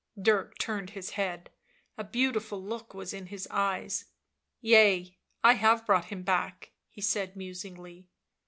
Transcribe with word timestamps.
Dirk 0.19 0.57
turned 0.57 0.89
his 0.89 1.11
head; 1.11 1.51
a 1.95 2.03
beautiful 2.03 2.59
look 2.59 2.95
was 2.95 3.13
in 3.13 3.27
his 3.27 3.47
eyes." 3.51 4.05
Yea, 4.59 5.15
I 5.43 5.53
have 5.53 5.85
brought 5.85 6.05
him 6.05 6.23
back," 6.23 6.71
he 6.89 7.01
said 7.01 7.35
musingly. 7.35 8.09